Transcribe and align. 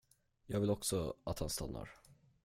Jag 0.45 0.59
vill 0.59 0.69
också 0.69 1.13
att 1.23 1.39
han 1.39 1.49
stannar. 1.49 1.89